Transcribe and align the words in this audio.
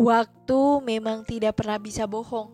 Waktu 0.00 0.80
memang 0.80 1.28
tidak 1.28 1.60
pernah 1.60 1.76
bisa 1.76 2.08
bohong. 2.08 2.48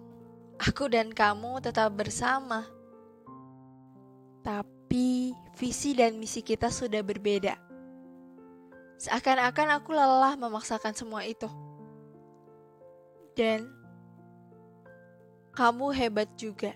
Aku 0.58 0.90
dan 0.90 1.14
kamu 1.14 1.62
tetap 1.62 1.94
bersama. 1.94 2.66
Tapi 4.42 5.30
visi 5.54 5.94
dan 5.94 6.18
misi 6.18 6.42
kita 6.42 6.74
sudah 6.74 7.06
berbeda. 7.06 7.54
Seakan-akan 8.98 9.78
aku 9.78 9.94
lelah 9.94 10.34
memaksakan 10.34 10.90
semua 10.98 11.22
itu. 11.22 11.46
Dan 13.38 13.70
kamu 15.54 15.94
hebat 15.94 16.26
juga. 16.34 16.74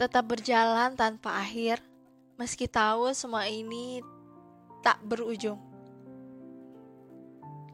Tetap 0.00 0.24
berjalan 0.24 0.96
tanpa 0.96 1.36
akhir, 1.36 1.84
meski 2.40 2.64
tahu 2.64 3.12
semua 3.12 3.44
ini 3.44 4.00
tak 4.80 5.04
berujung. 5.04 5.71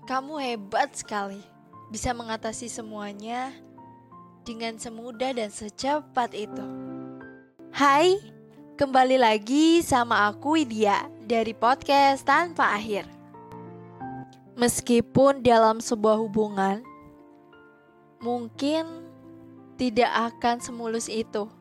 Kamu 0.09 0.41
hebat 0.41 0.97
sekali, 0.97 1.45
bisa 1.93 2.17
mengatasi 2.17 2.73
semuanya 2.73 3.53
dengan 4.41 4.81
semudah 4.81 5.37
dan 5.37 5.53
secepat 5.53 6.33
itu. 6.33 6.65
Hai, 7.69 8.17
kembali 8.81 9.21
lagi 9.21 9.85
sama 9.85 10.33
aku 10.33 10.57
Widya 10.57 11.13
dari 11.29 11.53
podcast 11.53 12.25
Tanpa 12.25 12.73
Akhir. 12.73 13.05
Meskipun 14.57 15.45
dalam 15.45 15.77
sebuah 15.77 16.17
hubungan, 16.25 16.81
mungkin 18.25 18.89
tidak 19.77 20.09
akan 20.33 20.57
semulus 20.65 21.13
itu. 21.13 21.53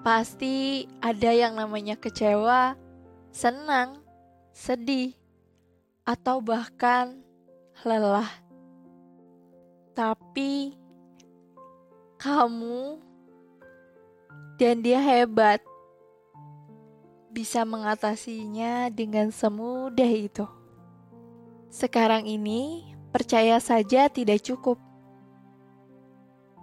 Pasti 0.00 0.88
ada 1.04 1.28
yang 1.28 1.60
namanya 1.60 2.00
kecewa, 2.00 2.72
senang, 3.36 4.00
sedih, 4.56 5.12
atau 6.08 6.40
bahkan 6.40 7.25
lelah. 7.84 8.28
Tapi 9.92 10.72
kamu 12.16 13.00
dan 14.56 14.80
dia 14.80 15.00
hebat. 15.00 15.60
Bisa 17.36 17.68
mengatasinya 17.68 18.88
dengan 18.88 19.28
semudah 19.28 20.08
itu. 20.08 20.48
Sekarang 21.68 22.24
ini, 22.24 22.88
percaya 23.12 23.60
saja 23.60 24.08
tidak 24.08 24.40
cukup. 24.40 24.80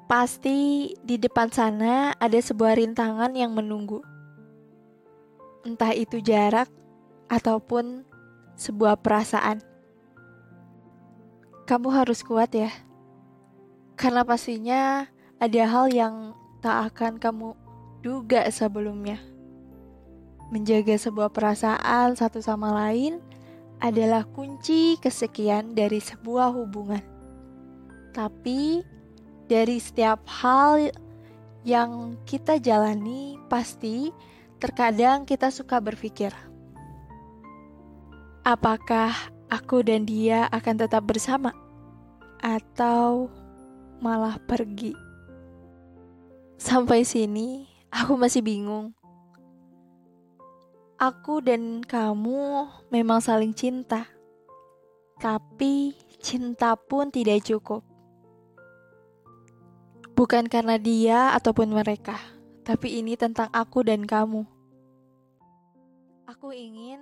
Pasti 0.10 0.90
di 1.06 1.22
depan 1.22 1.54
sana 1.54 2.18
ada 2.18 2.40
sebuah 2.42 2.82
rintangan 2.82 3.38
yang 3.38 3.54
menunggu. 3.54 4.02
Entah 5.62 5.94
itu 5.94 6.18
jarak 6.26 6.74
ataupun 7.30 8.02
sebuah 8.58 8.98
perasaan. 8.98 9.73
Kamu 11.64 11.90
harus 11.96 12.22
kuat 12.28 12.52
ya. 12.52 12.72
Karena 13.96 14.28
pastinya 14.28 15.08
ada 15.40 15.64
hal 15.64 15.88
yang 15.92 16.36
tak 16.60 16.92
akan 16.92 17.20
kamu 17.20 17.56
duga 18.04 18.44
sebelumnya. 18.52 19.20
Menjaga 20.52 21.00
sebuah 21.00 21.32
perasaan 21.32 22.20
satu 22.20 22.44
sama 22.44 22.76
lain 22.76 23.24
adalah 23.80 24.28
kunci 24.28 25.00
kesekian 25.00 25.76
dari 25.76 26.04
sebuah 26.04 26.52
hubungan. 26.52 27.02
Tapi 28.12 28.84
dari 29.48 29.80
setiap 29.80 30.24
hal 30.30 30.92
yang 31.64 32.20
kita 32.28 32.60
jalani, 32.60 33.40
pasti 33.48 34.12
terkadang 34.60 35.24
kita 35.24 35.52
suka 35.52 35.80
berpikir, 35.80 36.32
apakah 38.44 39.33
aku 39.54 39.86
dan 39.86 40.10
dia 40.10 40.50
akan 40.50 40.82
tetap 40.82 41.06
bersama, 41.06 41.54
atau 42.42 43.30
malah 44.02 44.42
pergi? 44.42 44.98
Sampai 46.58 47.06
sini, 47.06 47.70
aku 47.94 48.18
masih 48.18 48.42
bingung. 48.42 48.98
Aku 50.98 51.44
dan 51.46 51.86
kamu 51.86 52.66
memang 52.90 53.22
saling 53.22 53.54
cinta, 53.54 54.10
tapi 55.22 55.94
cinta 56.18 56.74
pun 56.74 57.14
tidak 57.14 57.46
cukup. 57.46 57.86
Bukan 60.18 60.50
karena 60.50 60.82
dia 60.82 61.34
ataupun 61.38 61.70
mereka, 61.70 62.18
tapi 62.66 63.02
ini 63.02 63.14
tentang 63.20 63.52
aku 63.54 63.86
dan 63.86 64.08
kamu. 64.08 64.46
Aku 66.30 66.56
ingin 66.56 67.02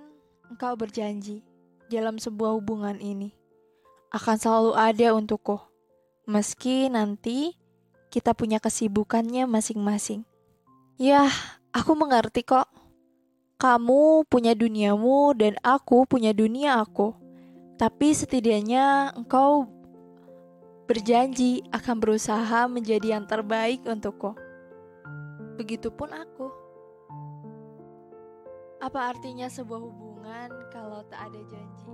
engkau 0.50 0.74
berjanji 0.74 1.51
dalam 1.92 2.16
sebuah 2.16 2.56
hubungan 2.56 2.96
ini 2.96 3.36
akan 4.12 4.36
selalu 4.40 4.72
ada 4.72 5.12
untukku, 5.12 5.60
meski 6.24 6.88
nanti 6.88 7.52
kita 8.08 8.32
punya 8.32 8.60
kesibukannya 8.60 9.44
masing-masing. 9.44 10.24
Ya, 11.00 11.28
aku 11.72 11.96
mengerti 11.96 12.44
kok. 12.44 12.68
Kamu 13.56 14.28
punya 14.28 14.52
duniamu 14.52 15.32
dan 15.32 15.56
aku 15.64 16.04
punya 16.04 16.36
dunia 16.36 16.80
aku. 16.84 17.16
Tapi 17.80 18.12
setidaknya 18.12 19.16
engkau 19.16 19.64
berjanji 20.84 21.64
akan 21.72 21.96
berusaha 21.96 22.68
menjadi 22.68 23.16
yang 23.16 23.24
terbaik 23.24 23.80
untukku. 23.88 24.36
Begitupun 25.56 26.12
aku. 26.12 26.52
Apa 28.76 29.14
artinya 29.14 29.48
sebuah 29.48 29.80
hubungan 29.80 30.11
kalau 30.72 31.02
tak 31.10 31.28
ada 31.28 31.40
janji? 31.50 31.90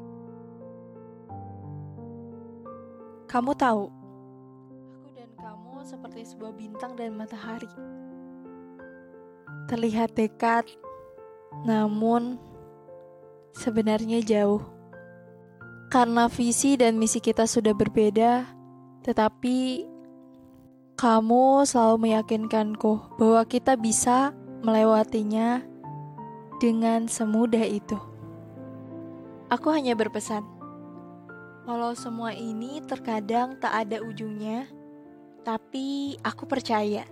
Kamu 3.28 3.53
tahu, 3.56 3.93
seperti 5.89 6.37
sebuah 6.37 6.53
bintang 6.53 6.93
dan 7.00 7.17
matahari. 7.17 7.69
Terlihat 9.72 10.12
dekat, 10.12 10.69
namun 11.65 12.37
sebenarnya 13.56 14.21
jauh. 14.21 14.61
Karena 15.88 16.28
visi 16.28 16.77
dan 16.77 17.00
misi 17.00 17.25
kita 17.25 17.49
sudah 17.49 17.72
berbeda, 17.72 18.44
tetapi 19.00 19.88
kamu 21.00 21.65
selalu 21.65 21.97
meyakinkanku 22.12 23.17
bahwa 23.17 23.43
kita 23.49 23.72
bisa 23.81 24.37
melewatinya 24.61 25.65
dengan 26.61 27.09
semudah 27.09 27.65
itu. 27.65 27.97
Aku 29.48 29.72
hanya 29.72 29.97
berpesan, 29.97 30.44
walau 31.64 31.97
semua 31.97 32.36
ini 32.36 32.84
terkadang 32.84 33.56
tak 33.56 33.72
ada 33.88 34.04
ujungnya, 34.04 34.69
tapi 35.41 36.20
aku 36.20 36.44
percaya 36.44 37.09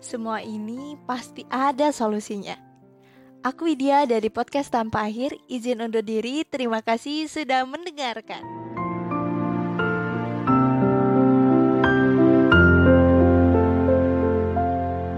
semua 0.00 0.44
ini 0.44 0.96
pasti 1.08 1.48
ada 1.48 1.88
solusinya. 1.88 2.56
Aku 3.40 3.68
Widya 3.68 4.04
dari 4.04 4.28
podcast 4.28 4.68
Tanpa 4.68 5.08
Akhir, 5.08 5.32
izin 5.48 5.80
undur 5.80 6.04
diri. 6.04 6.44
Terima 6.44 6.84
kasih 6.84 7.24
sudah 7.28 7.64
mendengarkan. 7.64 8.44